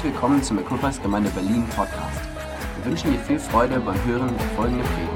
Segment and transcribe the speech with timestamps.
[0.00, 2.20] Herzlich willkommen zum Equippers Gemeinde Berlin Podcast.
[2.76, 5.12] Wir wünschen dir viel Freude beim Hören der folgenden Predigt.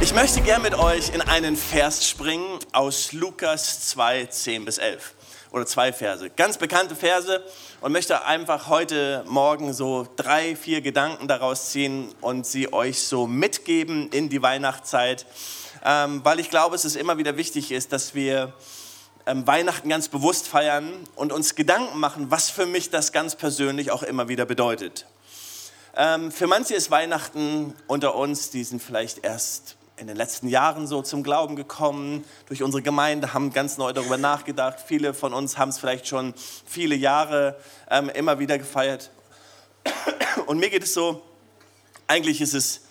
[0.00, 5.14] Ich möchte gern mit euch in einen Vers springen aus Lukas 2, 10 bis 11.
[5.52, 6.30] Oder zwei Verse.
[6.30, 7.42] Ganz bekannte Verse
[7.80, 13.26] und möchte einfach heute Morgen so drei, vier Gedanken daraus ziehen und sie euch so
[13.26, 15.26] mitgeben in die Weihnachtszeit,
[15.84, 18.52] ähm, weil ich glaube, es ist immer wieder wichtig ist, dass wir
[19.26, 23.90] ähm, Weihnachten ganz bewusst feiern und uns Gedanken machen, was für mich das ganz persönlich
[23.90, 25.06] auch immer wieder bedeutet.
[25.96, 30.86] Ähm, für manche ist Weihnachten unter uns, die sind vielleicht erst in den letzten Jahren
[30.86, 34.78] so zum Glauben gekommen, durch unsere Gemeinde, haben ganz neu darüber nachgedacht.
[34.84, 36.32] Viele von uns haben es vielleicht schon
[36.66, 37.56] viele Jahre
[37.90, 39.10] ähm, immer wieder gefeiert.
[40.46, 41.22] Und mir geht es so,
[42.06, 42.82] eigentlich ist es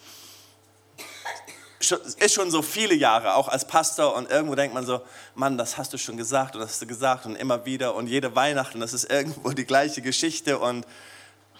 [2.20, 5.02] ist schon so viele Jahre, auch als Pastor, und irgendwo denkt man so,
[5.34, 8.08] Mann, das hast du schon gesagt und das hast du gesagt und immer wieder und
[8.08, 10.86] jede Weihnachten, das ist irgendwo die gleiche Geschichte und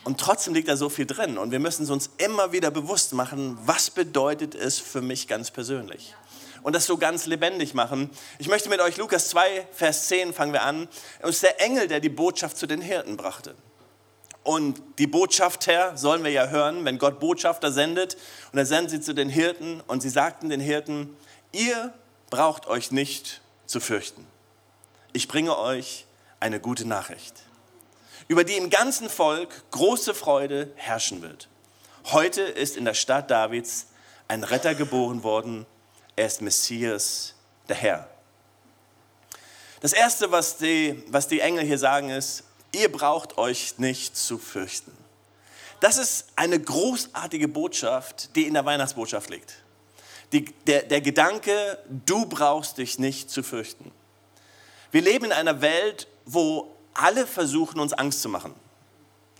[0.04, 1.38] und trotzdem liegt da so viel drin.
[1.38, 5.52] Und wir müssen es uns immer wieder bewusst machen, was bedeutet es für mich ganz
[5.52, 6.16] persönlich.
[6.62, 8.10] Und das so ganz lebendig machen.
[8.38, 10.88] Ich möchte mit euch Lukas 2, Vers 10 fangen wir an.
[11.20, 13.56] Es ist der Engel, der die Botschaft zu den Hirten brachte.
[14.44, 18.18] Und die Botschaft, Herr, sollen wir ja hören, wenn Gott Botschafter sendet.
[18.52, 19.82] Und er sendet sie zu den Hirten.
[19.88, 21.16] Und sie sagten den Hirten,
[21.52, 21.94] ihr
[22.30, 24.26] braucht euch nicht zu fürchten.
[25.14, 26.06] Ich bringe euch
[26.40, 27.44] eine gute Nachricht
[28.30, 31.50] über die im ganzen Volk große Freude herrschen wird.
[32.06, 33.88] Heute ist in der Stadt Davids
[34.28, 35.66] ein Retter geboren worden.
[36.16, 37.34] Er ist Messias,
[37.68, 38.08] der Herr.
[39.82, 44.38] Das Erste, was die, was die Engel hier sagen, ist, ihr braucht euch nicht zu
[44.38, 44.96] fürchten.
[45.80, 49.64] Das ist eine großartige Botschaft, die in der Weihnachtsbotschaft liegt.
[50.34, 53.92] Die, der, der Gedanke, du brauchst dich nicht zu fürchten.
[54.92, 58.54] Wir leben in einer Welt, wo alle versuchen uns Angst zu machen.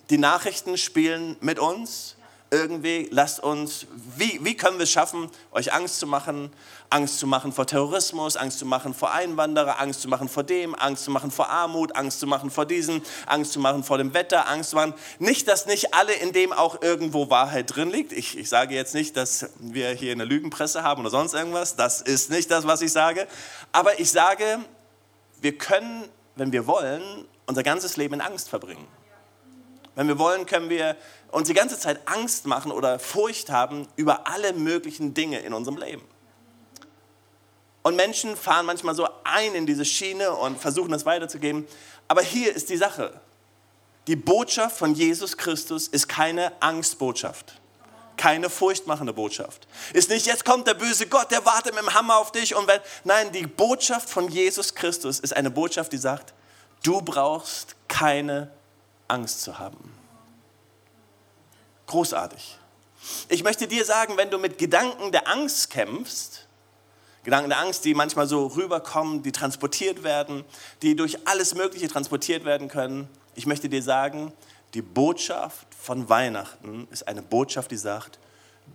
[0.10, 2.16] Die Nachrichten spielen mit uns.
[2.52, 6.52] Irgendwie, lasst uns, wie, wie können wir es schaffen, euch Angst zu machen?
[6.90, 10.74] Angst zu machen vor Terrorismus, Angst zu machen vor Einwanderer, Angst zu machen vor dem,
[10.74, 14.16] Angst zu machen vor Armut, Angst zu machen vor diesem, Angst zu machen vor dem
[14.16, 14.96] Wetter, Angst zu machen.
[15.20, 18.12] Nicht, dass nicht alle in dem auch irgendwo Wahrheit drin liegt.
[18.12, 21.76] Ich, ich sage jetzt nicht, dass wir hier eine Lügenpresse haben oder sonst irgendwas.
[21.76, 23.28] Das ist nicht das, was ich sage.
[23.72, 24.58] Aber ich sage,
[25.40, 26.06] wir können,
[26.36, 27.04] wenn wir wollen,
[27.50, 28.88] unser ganzes Leben in Angst verbringen.
[29.96, 30.96] Wenn wir wollen, können wir
[31.32, 35.78] uns die ganze Zeit Angst machen oder Furcht haben über alle möglichen Dinge in unserem
[35.78, 36.04] Leben.
[37.82, 41.68] Und Menschen fahren manchmal so ein in diese Schiene und versuchen das weiterzugeben.
[42.08, 43.20] Aber hier ist die Sache.
[44.06, 47.60] Die Botschaft von Jesus Christus ist keine Angstbotschaft.
[48.16, 49.68] Keine furchtmachende Botschaft.
[49.94, 52.54] Ist nicht, jetzt kommt der böse Gott, der wartet mit dem Hammer auf dich.
[52.54, 56.36] Und wenn, nein, die Botschaft von Jesus Christus ist eine Botschaft, die sagt,
[56.84, 58.52] Du brauchst keine
[59.08, 59.92] Angst zu haben.
[61.88, 62.58] Großartig.
[63.30, 66.48] Ich möchte dir sagen, wenn du mit Gedanken der Angst kämpfst,
[67.24, 70.46] Gedanken der Angst, die manchmal so rüberkommen, die transportiert werden,
[70.82, 74.34] die durch alles Mögliche transportiert werden können, ich möchte dir sagen,
[74.74, 78.20] die Botschaft von Weihnachten ist eine Botschaft, die sagt,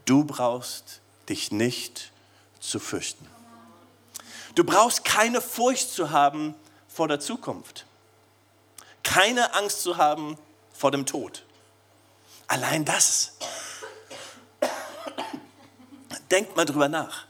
[0.04, 2.12] du brauchst dich nicht
[2.60, 3.26] zu fürchten.
[4.54, 6.54] Du brauchst keine Furcht zu haben
[6.88, 7.86] vor der Zukunft
[9.04, 10.36] keine Angst zu haben
[10.72, 11.44] vor dem Tod.
[12.48, 13.34] Allein das.
[16.30, 17.26] Denkt mal drüber nach.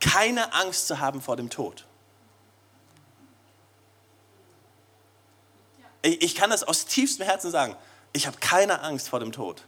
[0.00, 1.84] Keine Angst zu haben vor dem Tod.
[6.02, 7.76] Ich kann das aus tiefstem Herzen sagen.
[8.12, 9.64] Ich habe keine Angst vor dem Tod.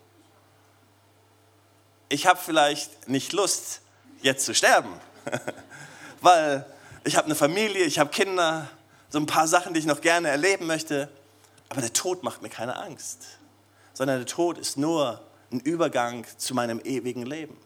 [2.09, 3.83] Ich habe vielleicht nicht Lust,
[4.23, 4.93] jetzt zu sterben,
[6.21, 6.67] weil
[7.05, 8.69] ich habe eine Familie, ich habe Kinder,
[9.11, 11.09] so ein paar Sachen, die ich noch gerne erleben möchte.
[11.71, 13.39] Aber der Tod macht mir keine Angst,
[13.95, 17.57] sondern der Tod ist nur ein Übergang zu meinem ewigen Leben.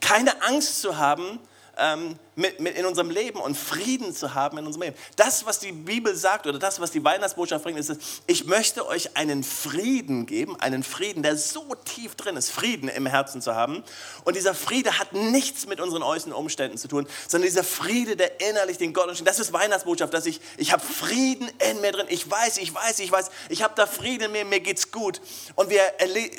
[0.00, 1.38] Keine Angst zu haben,
[1.78, 4.96] ähm, mit, mit in unserem Leben und Frieden zu haben in unserem Leben.
[5.16, 7.92] Das, was die Bibel sagt oder das, was die Weihnachtsbotschaft bringt, ist,
[8.26, 13.06] ich möchte euch einen Frieden geben, einen Frieden, der so tief drin ist, Frieden im
[13.06, 13.82] Herzen zu haben.
[14.24, 18.40] Und dieser Friede hat nichts mit unseren äußeren Umständen zu tun, sondern dieser Friede, der
[18.40, 22.06] innerlich den Gott das ist Weihnachtsbotschaft, dass ich, ich habe Frieden in mir drin.
[22.08, 25.20] Ich weiß, ich weiß, ich weiß, ich habe da Frieden in mir, mir geht's gut.
[25.54, 25.82] Und wir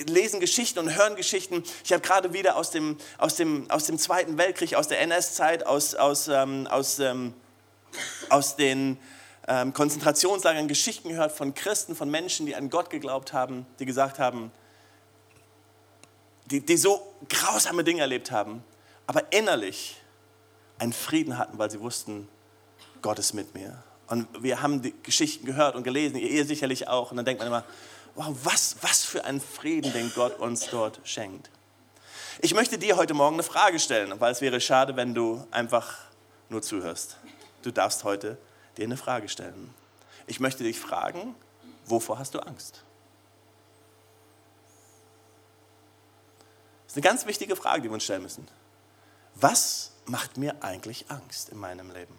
[0.07, 1.63] lesen Geschichten und hören Geschichten.
[1.83, 5.65] Ich habe gerade wieder aus dem, aus, dem, aus dem Zweiten Weltkrieg, aus der NS-Zeit,
[5.65, 7.33] aus aus, ähm, aus, ähm,
[8.29, 8.97] aus den
[9.47, 14.19] ähm, Konzentrationslagern Geschichten gehört von Christen, von Menschen, die an Gott geglaubt haben, die gesagt
[14.19, 14.51] haben,
[16.45, 18.63] die, die so grausame Dinge erlebt haben,
[19.07, 19.97] aber innerlich
[20.79, 22.27] einen Frieden hatten, weil sie wussten,
[23.01, 23.83] Gott ist mit mir.
[24.07, 27.11] Und wir haben die Geschichten gehört und gelesen, ihr sicherlich auch.
[27.11, 27.63] Und dann denkt man immer,
[28.15, 31.51] wow, was, was für ein Frieden, den Gott uns dort schenkt.
[32.41, 35.97] Ich möchte dir heute Morgen eine Frage stellen, weil es wäre schade, wenn du einfach
[36.47, 37.17] nur zuhörst.
[37.63, 38.37] Du darfst heute
[38.77, 39.73] dir eine Frage stellen.
[40.25, 41.35] Ich möchte dich fragen,
[41.85, 42.85] wovor hast du Angst?
[46.85, 48.47] Das ist eine ganz wichtige Frage, die wir uns stellen müssen.
[49.35, 52.17] Was macht mir eigentlich Angst in meinem Leben?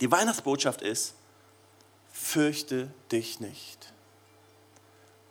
[0.00, 1.14] Die Weihnachtsbotschaft ist,
[2.12, 3.92] fürchte dich nicht.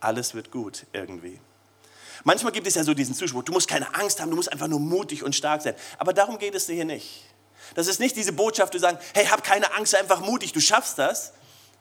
[0.00, 1.38] Alles wird gut irgendwie.
[2.24, 4.66] Manchmal gibt es ja so diesen Zuspruch, du musst keine Angst haben, du musst einfach
[4.66, 5.74] nur mutig und stark sein.
[5.98, 7.22] Aber darum geht es hier nicht.
[7.74, 10.60] Das ist nicht diese Botschaft, die sagen, hey, hab keine Angst, sei einfach mutig, du
[10.60, 11.34] schaffst das.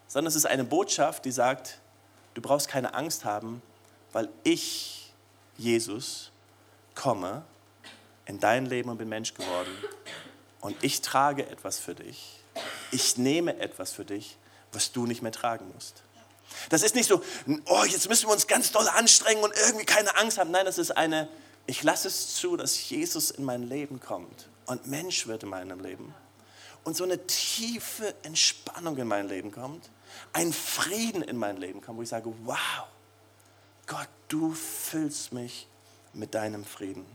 [0.07, 1.79] Sondern es ist eine Botschaft, die sagt,
[2.33, 3.61] du brauchst keine Angst haben,
[4.11, 5.13] weil ich,
[5.57, 6.31] Jesus,
[6.93, 7.43] komme
[8.25, 9.71] in dein Leben und bin Mensch geworden.
[10.59, 12.39] Und ich trage etwas für dich.
[12.91, 14.37] Ich nehme etwas für dich,
[14.71, 16.03] was du nicht mehr tragen musst.
[16.69, 17.21] Das ist nicht so,
[17.65, 20.51] oh, jetzt müssen wir uns ganz doll anstrengen und irgendwie keine Angst haben.
[20.51, 21.27] Nein, das ist eine,
[21.65, 25.79] ich lasse es zu, dass Jesus in mein Leben kommt und Mensch wird in meinem
[25.79, 26.13] Leben.
[26.83, 29.89] Und so eine tiefe Entspannung in mein Leben kommt,
[30.33, 32.87] ein Frieden in mein Leben kommt, wo ich sage, wow,
[33.87, 35.67] Gott, du füllst mich
[36.13, 37.05] mit deinem Frieden.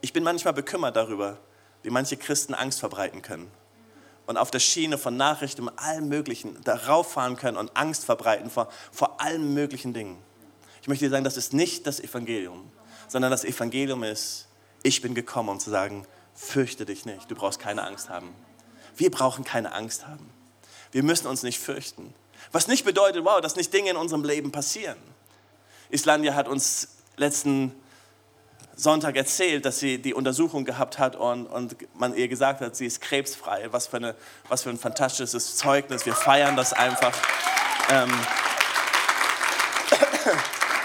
[0.00, 1.38] Ich bin manchmal bekümmert darüber,
[1.82, 3.50] wie manche Christen Angst verbreiten können
[4.26, 8.50] und auf der Schiene von Nachrichten und allem Möglichen darauf fahren können und Angst verbreiten
[8.50, 10.16] vor, vor allen möglichen Dingen.
[10.82, 12.70] Ich möchte dir sagen, das ist nicht das Evangelium,
[13.08, 14.48] sondern das Evangelium ist,
[14.82, 18.34] ich bin gekommen, um zu sagen, fürchte dich nicht, du brauchst keine Angst haben.
[18.96, 20.30] Wir brauchen keine Angst haben.
[20.92, 22.14] Wir müssen uns nicht fürchten.
[22.52, 24.98] Was nicht bedeutet, wow, dass nicht Dinge in unserem Leben passieren.
[25.90, 27.74] Islandia hat uns letzten
[28.76, 32.86] Sonntag erzählt, dass sie die Untersuchung gehabt hat und, und man ihr gesagt hat, sie
[32.86, 33.68] ist krebsfrei.
[33.70, 34.14] Was für, eine,
[34.48, 36.06] was für ein fantastisches Zeugnis.
[36.06, 37.16] Wir feiern das einfach.
[37.90, 38.12] Ähm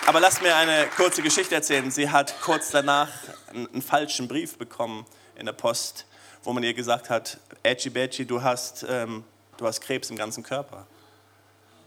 [0.05, 1.89] Aber lass mir eine kurze Geschichte erzählen.
[1.91, 3.09] Sie hat kurz danach
[3.49, 6.05] einen, einen, falschen Brief bekommen in der Post,
[6.43, 9.23] wo man ihr gesagt hat, Edgy Badgy, du hast, ähm,
[9.57, 10.87] du hast Krebs im ganzen Körper.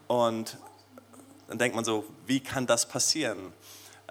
[0.09, 0.59] Und
[1.49, 3.53] dann denkt man so, wie kann das passieren?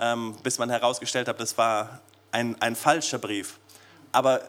[0.02, 2.02] Ähm, bis man herausgestellt hat, das war
[2.32, 3.60] ein, ein falscher Brief.
[4.12, 4.42] Aber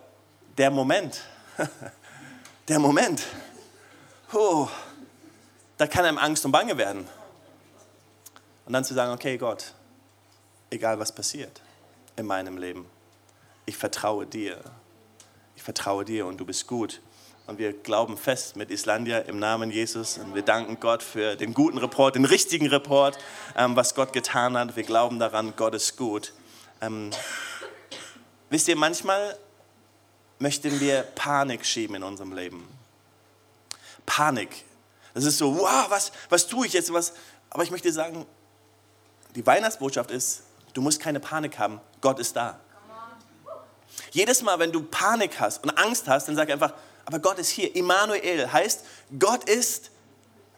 [0.59, 1.23] der Moment,
[2.69, 3.23] der Moment,
[4.33, 4.69] oh,
[5.77, 7.07] da kann einem Angst und Bange werden.
[8.65, 9.75] Und dann zu sagen, okay Gott,
[10.71, 11.61] egal was passiert
[12.17, 12.87] in meinem Leben,
[13.67, 14.59] ich vertraue dir.
[15.55, 17.01] Ich vertraue dir und du bist gut.
[17.47, 20.19] Und wir glauben fest mit Islandia im Namen Jesus.
[20.19, 23.19] Und wir danken Gott für den guten Report, den richtigen Report,
[23.57, 24.77] ähm, was Gott getan hat.
[24.77, 26.33] Wir glauben daran, Gott ist gut.
[26.81, 27.11] Ähm,
[28.49, 29.37] wisst ihr, manchmal
[30.39, 32.69] möchten wir Panik schieben in unserem Leben.
[34.07, 34.65] Panik.
[35.15, 36.93] Das ist so, wow, was, was tue ich jetzt?
[36.93, 37.13] Was?
[37.51, 38.25] Aber ich möchte sagen,
[39.35, 40.43] die Weihnachtsbotschaft ist,
[40.75, 41.81] du musst keine Panik haben.
[42.01, 42.61] Gott ist da.
[44.13, 46.75] Jedes Mal, wenn du Panik hast und Angst hast, dann sag einfach,
[47.07, 47.75] aber Gott ist hier.
[47.75, 48.85] Immanuel heißt,
[49.19, 49.91] Gott ist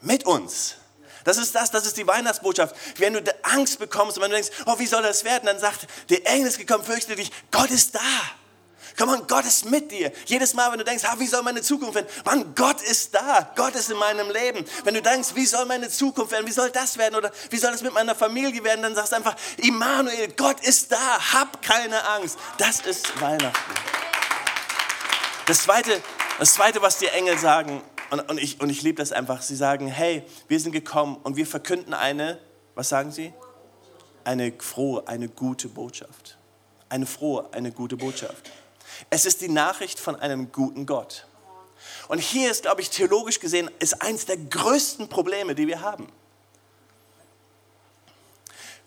[0.01, 0.75] mit uns.
[1.23, 2.75] Das ist das, das ist die Weihnachtsbotschaft.
[2.97, 5.87] Wenn du Angst bekommst und wenn du denkst, oh, wie soll das werden, dann sagt,
[6.09, 7.99] der Engel ist gekommen, fürchte dich, Gott ist da.
[8.97, 10.11] Komm on, Gott ist mit dir.
[10.25, 12.07] Jedes Mal, wenn du denkst, ah, wie soll meine Zukunft werden?
[12.23, 13.51] Mann, Gott ist da.
[13.55, 14.65] Gott ist in meinem Leben.
[14.83, 16.47] Wenn du denkst, wie soll meine Zukunft werden?
[16.47, 17.15] Wie soll das werden?
[17.15, 18.81] Oder wie soll es mit meiner Familie werden?
[18.81, 21.33] Dann sagst du einfach, Immanuel, Gott ist da.
[21.33, 22.37] Hab keine Angst.
[22.57, 23.73] Das ist Weihnachten.
[25.45, 26.01] Das zweite,
[26.39, 29.55] das Zweite, was die Engel sagen, und, und ich, und ich liebe das einfach, sie
[29.55, 32.39] sagen, hey, wir sind gekommen und wir verkünden eine,
[32.75, 33.33] was sagen sie?
[34.23, 36.37] Eine frohe, eine gute Botschaft.
[36.89, 38.49] Eine frohe, eine gute Botschaft.
[39.09, 41.27] Es ist die Nachricht von einem guten Gott.
[42.07, 46.11] Und hier ist, glaube ich, theologisch gesehen, ist eins der größten Probleme, die wir haben.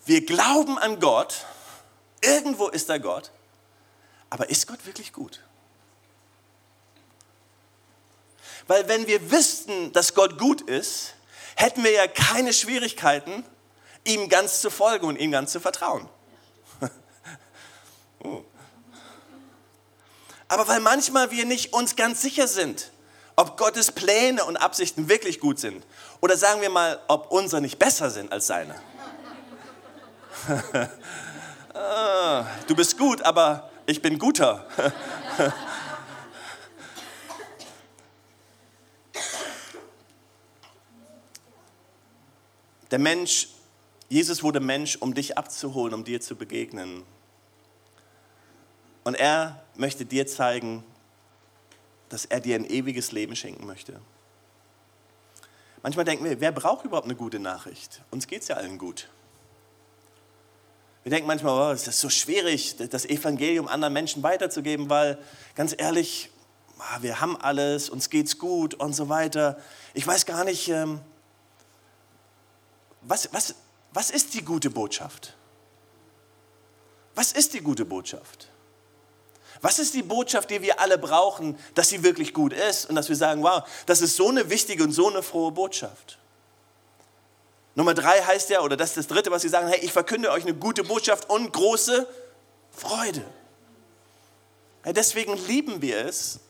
[0.05, 1.45] Wir glauben an Gott,
[2.23, 3.31] irgendwo ist da Gott,
[4.31, 5.43] aber ist Gott wirklich gut?
[8.67, 11.15] Weil wenn wir wüssten, dass Gott gut ist,
[11.57, 13.45] hätten wir ja keine Schwierigkeiten,
[14.05, 16.09] ihm ganz zu folgen und ihm ganz zu vertrauen.
[18.21, 18.45] oh.
[20.49, 22.91] Aber weil manchmal wir nicht uns ganz sicher sind,
[23.37, 25.85] ob Gottes Pläne und Absichten wirklich gut sind.
[26.21, 28.75] Oder sagen wir mal, ob unsere nicht besser sind als seine.
[31.75, 34.67] ah, du bist gut, aber ich bin guter.
[42.91, 43.49] Der Mensch
[44.11, 47.03] Jesus wurde Mensch, um dich abzuholen, um dir zu begegnen.
[49.09, 50.85] Und er möchte dir zeigen,
[52.11, 54.03] dass er dir ein ewiges Leben schenken möchte.
[55.83, 58.03] Manchmal denken wir, wer braucht überhaupt eine gute Nachricht?
[58.11, 59.09] Uns geht es ja allen gut.
[61.05, 65.17] Wir denken manchmal, oh, es ist so schwierig, das Evangelium anderen Menschen weiterzugeben, weil
[65.55, 66.31] ganz ehrlich,
[66.79, 69.59] ah, wir haben alles, uns geht's gut und so weiter.
[69.95, 71.01] Ich weiß gar nicht, ähm,
[73.01, 73.55] was, was,
[73.95, 75.35] was ist die gute Botschaft?
[77.15, 78.51] Was ist die gute Botschaft?
[79.61, 83.09] Was ist die Botschaft, die wir alle brauchen, dass sie wirklich gut ist und dass
[83.09, 86.19] wir sagen, wow, das ist so eine wichtige und so eine frohe Botschaft?
[87.75, 90.31] Nummer drei heißt ja, oder das ist das dritte, was sie sagen, hey, ich verkünde
[90.31, 92.09] euch eine gute Botschaft und große
[92.73, 93.25] Freude.
[94.85, 96.41] Ja, deswegen lieben wir es.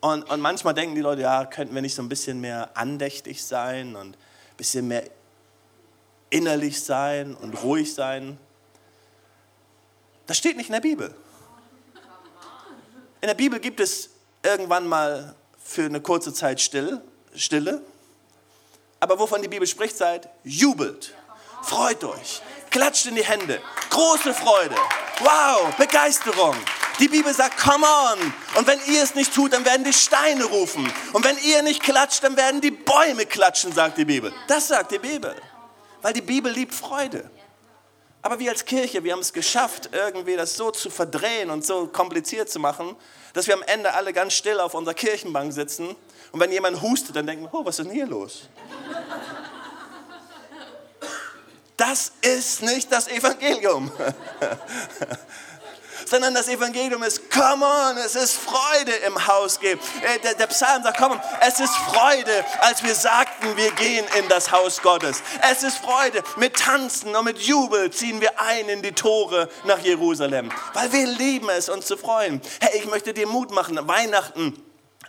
[0.00, 3.44] Und, und manchmal denken die Leute, ja, könnten wir nicht so ein bisschen mehr andächtig
[3.44, 5.04] sein und ein bisschen mehr
[6.30, 8.38] innerlich sein und ruhig sein.
[10.26, 11.14] Das steht nicht in der Bibel.
[13.20, 14.10] In der Bibel gibt es
[14.42, 17.02] irgendwann mal für eine kurze Zeit Stille,
[17.34, 17.82] Stille
[19.00, 21.14] aber wovon die Bibel spricht, seid, jubelt,
[21.62, 23.60] freut euch, klatscht in die Hände,
[23.90, 24.74] große Freude,
[25.20, 26.56] wow, Begeisterung.
[26.98, 28.34] Die Bibel sagt, come on.
[28.56, 30.92] Und wenn ihr es nicht tut, dann werden die Steine rufen.
[31.12, 34.32] Und wenn ihr nicht klatscht, dann werden die Bäume klatschen, sagt die Bibel.
[34.48, 35.36] Das sagt die Bibel.
[36.02, 37.30] Weil die Bibel liebt Freude.
[38.22, 41.86] Aber wir als Kirche, wir haben es geschafft, irgendwie das so zu verdrehen und so
[41.86, 42.96] kompliziert zu machen,
[43.32, 45.94] dass wir am Ende alle ganz still auf unserer Kirchenbank sitzen
[46.32, 48.48] und wenn jemand hustet, dann denken wir, oh, was ist denn hier los?
[51.76, 53.90] Das ist nicht das Evangelium.
[56.08, 59.82] sondern das Evangelium ist, come on, es ist Freude im Haus gibt.
[60.02, 64.28] Äh, der, der Psalm sagt, komm, es ist Freude, als wir sagten, wir gehen in
[64.28, 65.22] das Haus Gottes.
[65.50, 69.78] Es ist Freude, mit Tanzen und mit Jubel ziehen wir ein in die Tore nach
[69.80, 72.40] Jerusalem, weil wir lieben es, uns zu freuen.
[72.60, 74.67] Hey, ich möchte dir Mut machen, Weihnachten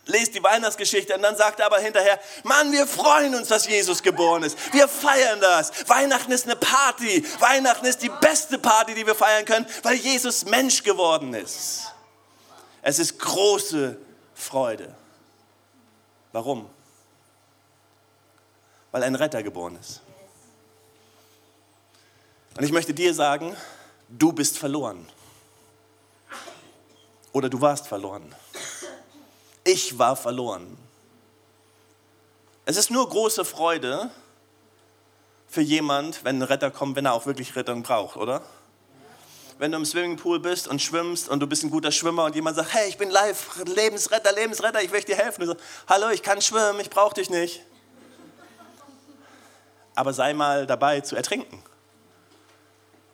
[0.10, 4.04] lest die Weihnachtsgeschichte und dann sagt er aber hinterher, Mann, wir freuen uns, dass Jesus
[4.04, 4.58] geboren ist.
[4.74, 5.72] Wir feiern das.
[5.88, 7.26] Weihnachten ist eine Party.
[7.40, 11.94] Weihnachten ist die beste Party, die wir feiern können, weil Jesus Mensch geworden ist.
[12.82, 13.98] Es ist große
[14.34, 14.94] Freude.
[16.32, 16.70] Warum?
[18.92, 20.02] Weil ein Retter geboren ist.
[22.58, 23.56] Und ich möchte dir sagen,
[24.10, 25.08] du bist verloren.
[27.32, 28.34] Oder du warst verloren.
[29.72, 30.76] Ich war verloren.
[32.66, 34.10] Es ist nur große Freude
[35.48, 38.42] für jemand, wenn ein Retter kommt, wenn er auch wirklich Rettung braucht, oder?
[39.60, 42.56] Wenn du im Swimmingpool bist und schwimmst und du bist ein guter Schwimmer und jemand
[42.56, 45.42] sagt, hey, ich bin live, Lebensretter, Lebensretter, ich möchte dir helfen.
[45.42, 47.62] Du sagst, hallo, ich kann schwimmen, ich brauche dich nicht.
[49.94, 51.62] Aber sei mal dabei zu ertrinken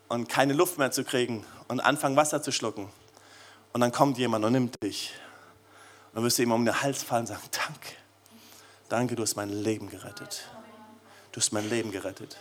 [0.07, 2.89] und keine Luft mehr zu kriegen und anfangen Wasser zu schlucken.
[3.73, 5.13] Und dann kommt jemand und nimmt dich
[6.15, 7.89] dann wirst du ihm um den Hals fallen und sagen, danke,
[8.87, 10.47] danke, du hast mein Leben gerettet.
[11.33, 12.37] Du hast mein Leben gerettet.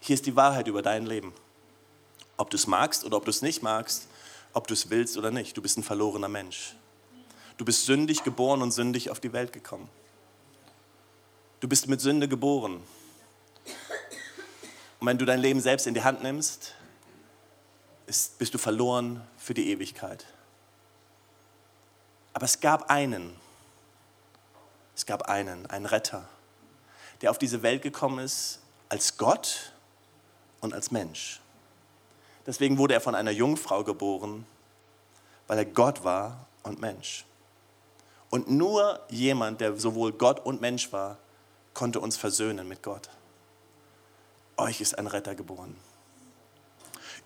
[0.00, 1.34] Hier ist die Wahrheit über dein Leben.
[2.38, 4.08] Ob du es magst oder ob du es nicht magst,
[4.54, 6.76] ob du es willst oder nicht, du bist ein verlorener Mensch.
[7.58, 9.90] Du bist sündig geboren und sündig auf die Welt gekommen.
[11.60, 12.82] Du bist mit Sünde geboren.
[14.98, 16.72] Und wenn du dein Leben selbst in die Hand nimmst,
[18.06, 20.24] bist du verloren für die Ewigkeit.
[22.38, 23.34] Aber es gab einen,
[24.94, 26.24] es gab einen, einen Retter,
[27.20, 29.72] der auf diese Welt gekommen ist als Gott
[30.60, 31.40] und als Mensch.
[32.46, 34.46] Deswegen wurde er von einer Jungfrau geboren,
[35.48, 37.24] weil er Gott war und Mensch.
[38.30, 41.16] Und nur jemand, der sowohl Gott und Mensch war,
[41.74, 43.08] konnte uns versöhnen mit Gott.
[44.56, 45.76] Euch ist ein Retter geboren.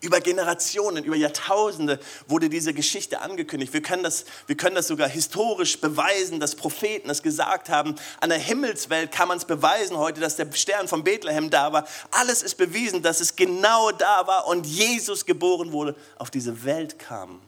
[0.02, 3.72] Über Generationen, über Jahrtausende wurde diese Geschichte angekündigt.
[3.72, 7.94] Wir können, das, wir können das sogar historisch beweisen, dass Propheten das gesagt haben.
[8.20, 11.86] An der Himmelswelt kann man es beweisen heute, dass der Stern von Bethlehem da war.
[12.10, 16.98] Alles ist bewiesen, dass es genau da war und Jesus geboren wurde, auf diese Welt
[16.98, 17.40] kam.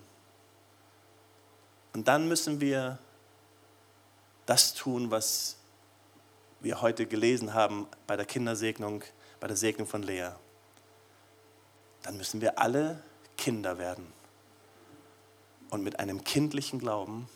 [1.93, 3.01] Und dann müssen wir
[4.47, 5.57] das tun, was
[6.61, 9.03] wir heute gelesen haben bei der Kindersegnung,
[9.41, 10.31] bei der Segnung von Lea
[12.05, 13.03] dann müssen wir alle
[13.37, 14.07] Kinder werden
[15.71, 17.29] und mit einem kindlichen Glauben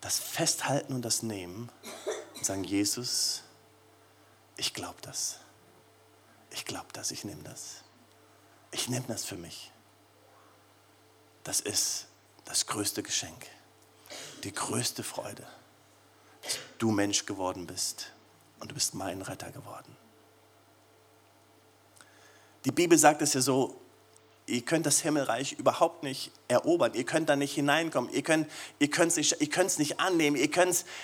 [0.00, 1.68] das Festhalten und das Nehmen
[2.36, 3.42] und sagen, Jesus,
[4.56, 5.40] ich glaube das.
[6.50, 7.82] Ich glaube das, ich nehme das.
[8.70, 9.72] Ich nehme das für mich.
[11.42, 12.06] Das ist
[12.44, 13.46] das größte Geschenk,
[14.44, 15.46] die größte Freude,
[16.42, 18.12] dass du Mensch geworden bist
[18.60, 19.96] und du bist mein Retter geworden.
[22.64, 23.80] Die Bibel sagt es ja so,
[24.46, 26.94] ihr könnt das Himmelreich überhaupt nicht erobern.
[26.94, 28.12] Ihr könnt da nicht hineinkommen.
[28.12, 30.36] Ihr könnt ihr es nicht, nicht annehmen.
[30.36, 30.50] Ihr,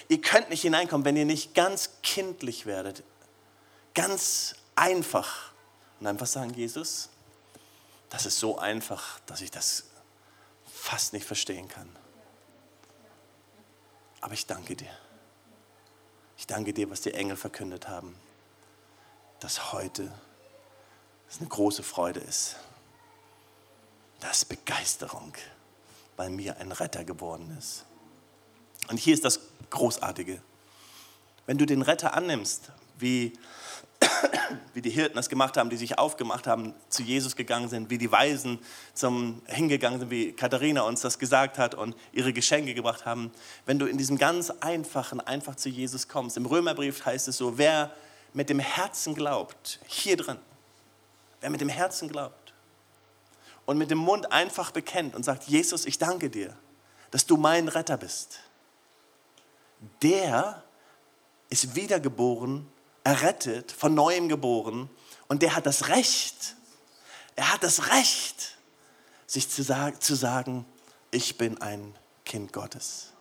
[0.09, 3.03] ihr könnt nicht hineinkommen, wenn ihr nicht ganz kindlich werdet.
[3.95, 5.53] Ganz einfach.
[5.99, 7.11] Und einfach sagen, Jesus,
[8.09, 9.85] das ist so einfach, dass ich das
[10.67, 11.89] fast nicht verstehen kann.
[14.21, 14.91] Aber ich danke dir.
[16.37, 18.17] Ich danke dir, was die Engel verkündet haben,
[19.41, 20.11] dass heute
[21.31, 22.57] es eine große Freude ist.
[24.21, 25.33] Das ist Begeisterung,
[26.17, 27.85] weil mir ein Retter geworden ist.
[28.89, 30.43] Und hier ist das Großartige.
[31.47, 33.33] Wenn du den Retter annimmst, wie
[34.75, 37.99] wie die Hirten das gemacht haben, die sich aufgemacht haben, zu Jesus gegangen sind, wie
[37.99, 38.59] die Weisen
[38.95, 43.31] zum, hingegangen sind, wie Katharina uns das gesagt hat und ihre Geschenke gebracht haben.
[43.67, 47.59] Wenn du in diesem ganz einfachen, einfach zu Jesus kommst, im Römerbrief heißt es so,
[47.59, 47.93] wer
[48.33, 50.39] mit dem Herzen glaubt, hier drin,
[51.41, 52.55] wer mit dem Herzen glaubt
[53.67, 56.57] und mit dem Mund einfach bekennt und sagt, Jesus, ich danke dir,
[57.11, 58.41] dass du mein Retter bist,
[60.03, 60.63] der
[61.49, 62.71] ist wiedergeboren
[63.05, 64.91] errettet, von neuem geboren
[65.29, 66.57] und der hat das Recht,
[67.37, 68.59] er hat das Recht,
[69.27, 70.67] sich zu, sag, zu sagen,
[71.11, 71.95] ich bin ein
[72.25, 73.13] Kind Gottes.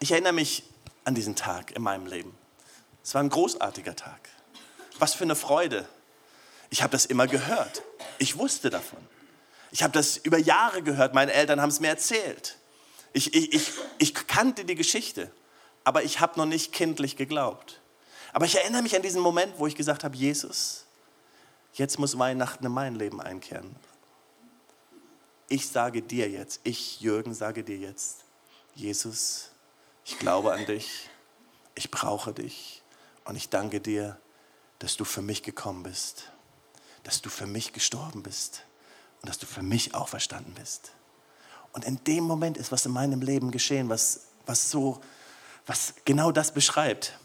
[0.00, 0.64] Ich erinnere mich
[1.04, 2.36] an diesen Tag in meinem Leben.
[3.02, 4.28] Es war ein großartiger Tag.
[4.98, 5.88] Was für eine Freude.
[6.70, 7.82] Ich habe das immer gehört.
[8.18, 8.98] Ich wusste davon.
[9.72, 11.14] Ich habe das über Jahre gehört.
[11.14, 12.56] Meine Eltern haben es mir erzählt.
[13.12, 15.32] Ich, ich, ich, ich kannte die Geschichte,
[15.84, 17.80] aber ich habe noch nicht kindlich geglaubt.
[18.32, 20.86] Aber ich erinnere mich an diesen Moment, wo ich gesagt habe, Jesus,
[21.74, 23.74] jetzt muss Weihnachten in mein Leben einkehren.
[25.48, 28.18] Ich sage dir jetzt, ich, Jürgen, sage dir jetzt,
[28.76, 29.50] Jesus,
[30.04, 31.10] ich glaube an dich,
[31.74, 32.82] ich brauche dich
[33.24, 34.16] und ich danke dir,
[34.78, 36.30] dass du für mich gekommen bist,
[37.04, 38.64] dass du für mich gestorben bist
[39.20, 40.92] und dass du für mich auch verstanden bist.
[41.72, 45.00] Und in dem Moment ist was in meinem Leben geschehen, was, was so,
[45.66, 47.18] was genau das beschreibt.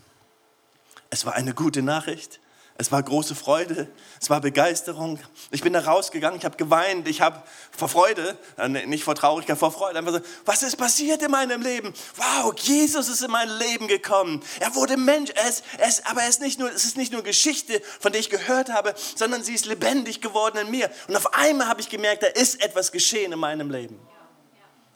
[1.09, 2.39] Es war eine gute Nachricht.
[2.77, 3.87] Es war große Freude,
[4.21, 5.17] es war Begeisterung.
[5.49, 9.57] Ich bin da rausgegangen, ich habe geweint, ich habe vor Freude, äh, nicht vor Traurigkeit,
[9.57, 11.93] vor Freude, einfach so, was ist passiert in meinem Leben?
[12.17, 14.43] Wow, Jesus ist in mein Leben gekommen.
[14.59, 17.13] Er wurde Mensch, er ist, er ist, aber er ist nicht nur, es ist nicht
[17.13, 20.91] nur Geschichte, von der ich gehört habe, sondern sie ist lebendig geworden in mir.
[21.07, 23.97] Und auf einmal habe ich gemerkt, da ist etwas geschehen in meinem Leben.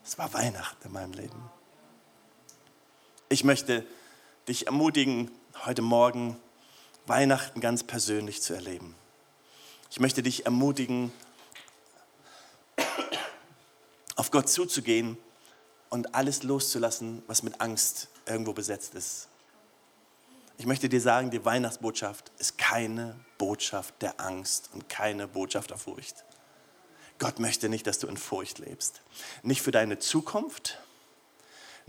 [0.03, 1.49] Es war Weihnachten in meinem Leben.
[3.29, 3.85] Ich möchte
[4.49, 5.31] dich ermutigen,
[5.65, 6.35] heute Morgen
[7.09, 8.95] Weihnachten ganz persönlich zu erleben.
[9.89, 11.11] Ich möchte dich ermutigen,
[14.15, 15.17] auf Gott zuzugehen
[15.89, 19.27] und alles loszulassen, was mit Angst irgendwo besetzt ist.
[20.57, 25.77] Ich möchte dir sagen, die Weihnachtsbotschaft ist keine Botschaft der Angst und keine Botschaft der
[25.77, 26.25] Furcht.
[27.17, 29.01] Gott möchte nicht, dass du in Furcht lebst.
[29.41, 30.79] Nicht für deine Zukunft,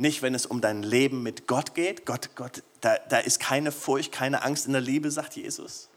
[0.01, 2.07] nicht, wenn es um dein Leben mit Gott geht.
[2.07, 5.89] Gott, Gott, da, da ist keine Furcht, keine Angst in der Liebe, sagt Jesus.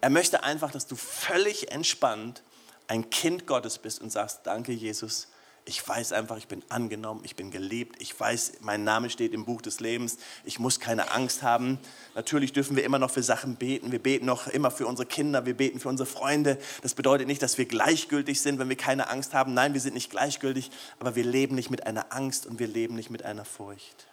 [0.00, 2.42] Er möchte einfach, dass du völlig entspannt
[2.86, 5.28] ein Kind Gottes bist und sagst, danke Jesus,
[5.64, 9.44] ich weiß einfach, ich bin angenommen, ich bin geliebt, ich weiß, mein Name steht im
[9.44, 11.78] Buch des Lebens, ich muss keine Angst haben.
[12.14, 15.46] Natürlich dürfen wir immer noch für Sachen beten, wir beten noch immer für unsere Kinder,
[15.46, 16.58] wir beten für unsere Freunde.
[16.82, 19.54] Das bedeutet nicht, dass wir gleichgültig sind, wenn wir keine Angst haben.
[19.54, 22.94] Nein, wir sind nicht gleichgültig, aber wir leben nicht mit einer Angst und wir leben
[22.94, 24.06] nicht mit einer Furcht.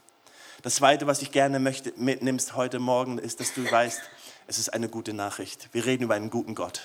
[0.64, 4.02] Das Zweite, was ich gerne möchte, mitnimmst heute Morgen, ist, dass du weißt,
[4.48, 5.70] es ist eine gute Nachricht.
[5.72, 6.82] Wir reden über einen guten Gott.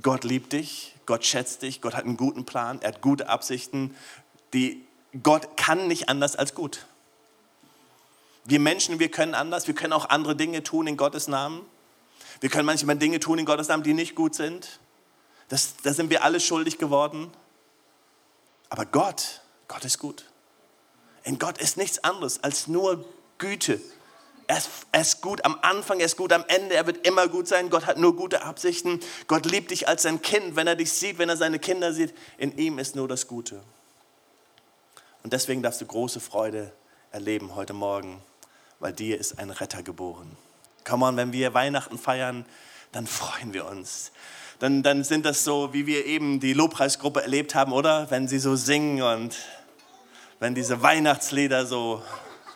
[0.00, 3.94] Gott liebt dich, Gott schätzt dich, Gott hat einen guten Plan, er hat gute Absichten.
[4.54, 4.86] Die,
[5.22, 6.86] Gott kann nicht anders als gut.
[8.44, 11.60] Wir Menschen, wir können anders, wir können auch andere Dinge tun in Gottes Namen.
[12.40, 14.80] Wir können manchmal Dinge tun in Gottes Namen, die nicht gut sind.
[15.48, 17.30] Das, da sind wir alle schuldig geworden.
[18.68, 20.24] Aber Gott, Gott ist gut.
[21.24, 23.04] In Gott ist nichts anderes als nur
[23.38, 23.80] Güte,
[24.46, 27.28] er ist, er ist gut am Anfang, er ist gut am Ende, er wird immer
[27.28, 27.70] gut sein.
[27.70, 29.00] Gott hat nur gute Absichten.
[29.26, 32.14] Gott liebt dich als sein Kind, wenn er dich sieht, wenn er seine Kinder sieht.
[32.38, 33.62] In ihm ist nur das Gute.
[35.22, 36.72] Und deswegen darfst du große Freude
[37.10, 38.22] erleben heute Morgen,
[38.80, 40.36] weil dir ist ein Retter geboren.
[40.84, 42.44] Komm on, wenn wir Weihnachten feiern,
[42.90, 44.12] dann freuen wir uns.
[44.58, 48.10] Dann, dann sind das so, wie wir eben die Lobpreisgruppe erlebt haben, oder?
[48.10, 49.36] Wenn sie so singen und
[50.40, 52.02] wenn diese Weihnachtslieder so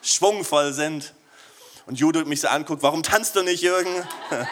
[0.03, 1.15] schwungvoll sind.
[1.87, 4.07] Und Judith mich so anguckt, warum tanzt du nicht, Jürgen?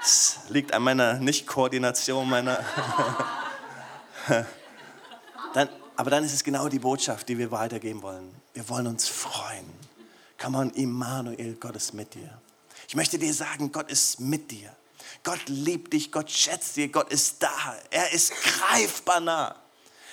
[0.00, 2.64] Das liegt an meiner Nicht-Koordination, meiner.
[5.54, 8.32] dann, aber dann ist es genau die Botschaft, die wir weitergeben wollen.
[8.54, 9.66] Wir wollen uns freuen.
[10.40, 12.40] Come on, Immanuel, Gott ist mit dir.
[12.86, 14.74] Ich möchte dir sagen, Gott ist mit dir.
[15.24, 17.76] Gott liebt dich, Gott schätzt dich, Gott ist da.
[17.90, 19.56] Er ist greifbar nah.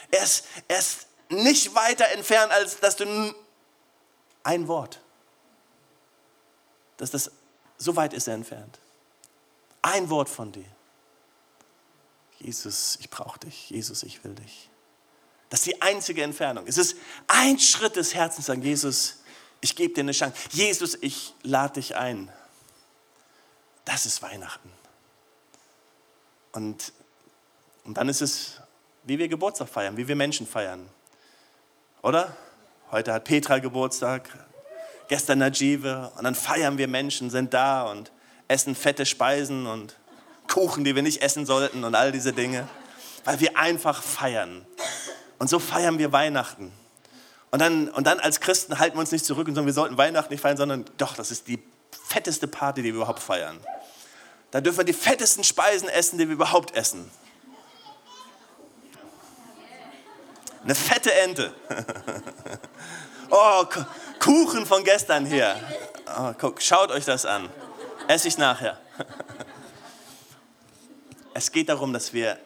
[0.09, 3.05] Er ist, er ist nicht weiter entfernt, als dass du
[4.43, 4.99] ein Wort,
[6.97, 7.31] dass das
[7.77, 8.79] so weit ist er entfernt.
[9.81, 10.65] Ein Wort von dir.
[12.39, 13.69] Jesus, ich brauche dich.
[13.69, 14.69] Jesus, ich will dich.
[15.49, 16.67] Das ist die einzige Entfernung.
[16.67, 19.19] Es ist ein Schritt des Herzens an Jesus.
[19.61, 20.35] Ich gebe dir eine Chance.
[20.51, 22.31] Jesus, ich lade dich ein.
[23.85, 24.71] Das ist Weihnachten.
[26.51, 26.93] Und,
[27.83, 28.59] und dann ist es,
[29.03, 30.89] wie wir Geburtstag feiern, wie wir Menschen feiern.
[32.01, 32.35] Oder?
[32.91, 34.29] Heute hat Petra Geburtstag,
[35.07, 36.11] gestern Najive.
[36.17, 38.11] Und dann feiern wir Menschen, sind da und
[38.47, 39.95] essen fette Speisen und
[40.47, 42.67] Kuchen, die wir nicht essen sollten und all diese Dinge.
[43.23, 44.65] Weil wir einfach feiern.
[45.39, 46.71] Und so feiern wir Weihnachten.
[47.51, 49.97] Und dann, und dann als Christen halten wir uns nicht zurück und sagen, wir sollten
[49.97, 51.59] Weihnachten nicht feiern, sondern doch, das ist die
[52.07, 53.59] fetteste Party, die wir überhaupt feiern.
[54.51, 57.09] Da dürfen wir die fettesten Speisen essen, die wir überhaupt essen.
[60.63, 61.53] Eine fette Ente.
[63.31, 63.65] Oh,
[64.19, 65.55] Kuchen von gestern hier.
[66.17, 67.49] Oh, guck, schaut euch das an.
[68.07, 68.79] Esse ich nachher.
[71.37, 72.39] Es geht darum, dass wir,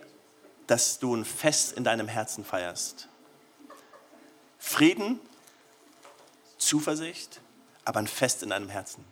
[0.66, 3.08] dass du ein Fest in deinem Herzen feierst.
[4.58, 5.20] Frieden,
[6.58, 7.40] Zuversicht,
[7.86, 9.06] aber ein Fest in deinem Herzen.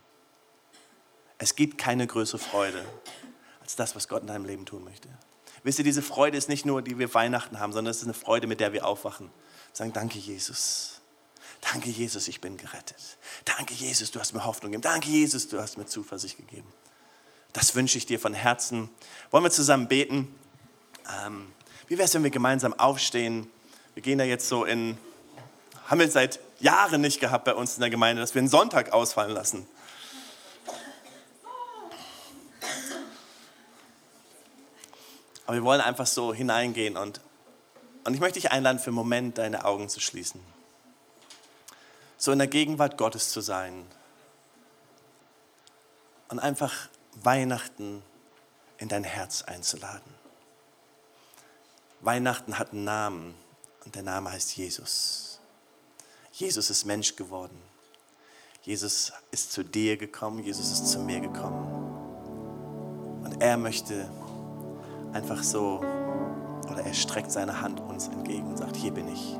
[1.38, 2.84] Es gibt keine größere Freude
[3.60, 5.08] als das, was Gott in deinem Leben tun möchte.
[5.62, 8.14] Wisst ihr, diese Freude ist nicht nur, die wir Weihnachten haben, sondern es ist eine
[8.14, 9.30] Freude, mit der wir aufwachen.
[9.72, 10.97] Sagen, danke Jesus.
[11.60, 13.18] Danke Jesus, ich bin gerettet.
[13.44, 14.82] Danke Jesus, du hast mir Hoffnung gegeben.
[14.82, 16.72] Danke Jesus, du hast mir Zuversicht gegeben.
[17.52, 18.90] Das wünsche ich dir von Herzen.
[19.30, 20.34] Wollen wir zusammen beten?
[21.24, 21.52] Ähm,
[21.88, 23.50] wie wäre es, wenn wir gemeinsam aufstehen?
[23.94, 24.98] Wir gehen da jetzt so in,
[25.86, 28.92] haben wir seit Jahren nicht gehabt bei uns in der Gemeinde, dass wir einen Sonntag
[28.92, 29.66] ausfallen lassen.
[35.46, 37.22] Aber wir wollen einfach so hineingehen und,
[38.04, 40.40] und ich möchte dich einladen, für einen Moment deine Augen zu schließen.
[42.18, 43.86] So in der Gegenwart Gottes zu sein.
[46.28, 48.02] Und einfach Weihnachten
[48.78, 50.14] in dein Herz einzuladen.
[52.00, 53.34] Weihnachten hat einen Namen
[53.84, 55.40] und der Name heißt Jesus.
[56.32, 57.60] Jesus ist Mensch geworden.
[58.62, 61.64] Jesus ist zu dir gekommen, Jesus ist zu mir gekommen.
[63.24, 64.10] Und er möchte
[65.12, 65.78] einfach so,
[66.70, 69.38] oder er streckt seine Hand uns entgegen und sagt, hier bin ich.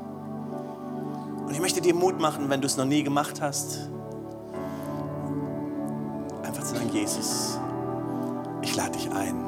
[1.49, 3.89] Und ich möchte dir Mut machen, wenn du es noch nie gemacht hast,
[6.43, 7.57] einfach zu sagen, Jesus,
[8.61, 9.47] ich lade dich ein.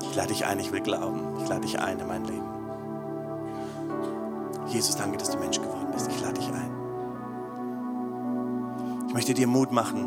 [0.00, 1.20] Ich lade dich ein, ich will glauben.
[1.42, 2.46] Ich lade dich ein in mein Leben.
[4.68, 6.08] Jesus, danke, dass du Mensch geworden bist.
[6.10, 6.70] Ich lade dich ein.
[9.08, 10.06] Ich möchte dir Mut machen,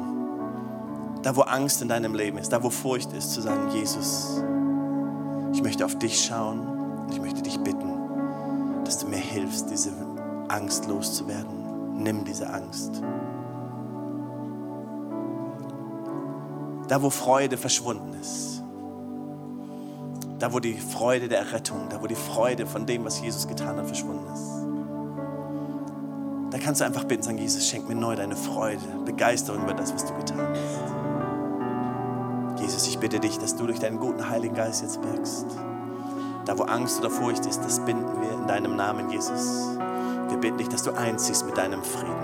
[1.21, 4.41] da wo Angst in deinem Leben ist, da wo Furcht ist, zu sagen, Jesus,
[5.53, 6.61] ich möchte auf dich schauen
[7.01, 9.91] und ich möchte dich bitten, dass du mir hilfst, diese
[10.49, 12.01] Angst loszuwerden.
[12.01, 13.01] Nimm diese Angst.
[16.87, 18.61] Da, wo Freude verschwunden ist.
[20.39, 23.77] Da, wo die Freude der Errettung, da, wo die Freude von dem, was Jesus getan
[23.77, 24.65] hat, verschwunden ist.
[26.51, 29.93] Da kannst du einfach bitten, sagen, Jesus, schenk mir neu deine Freude, Begeisterung über das,
[29.93, 30.95] was du getan hast.
[32.61, 35.45] Jesus, ich bitte dich, dass du durch deinen guten Heiligen Geist jetzt wirkst.
[36.45, 39.77] Da, wo Angst oder Furcht ist, das binden wir in deinem Namen, Jesus.
[40.29, 42.15] Wir bitten dich, dass du einziehst mit deinem Frieden.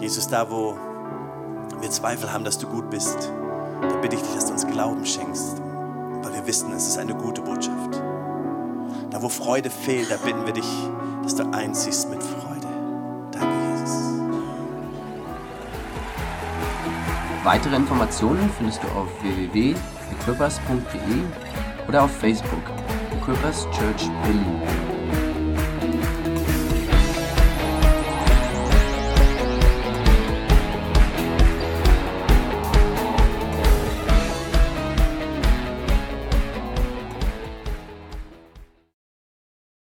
[0.00, 0.76] Jesus, da, wo
[1.80, 3.32] wir Zweifel haben, dass du gut bist,
[3.80, 5.60] da bitte ich dich, dass du uns Glauben schenkst,
[6.22, 8.02] weil wir wissen, es ist eine gute Botschaft.
[9.10, 10.66] Da, wo Freude fehlt, da bitten wir dich,
[11.22, 12.66] dass du einziehst mit Freude.
[13.32, 14.20] Danke, Jesus.
[17.42, 22.62] Weitere Informationen findest du auf www.equippers.de oder auf Facebook
[23.12, 24.83] Equippers Church Berlin.